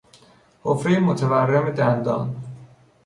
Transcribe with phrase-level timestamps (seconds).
[0.63, 2.35] حفرهی متورم دندان